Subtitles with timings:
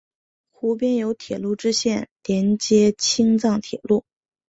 [0.49, 4.03] 湖边有铁路支线连接青藏铁路。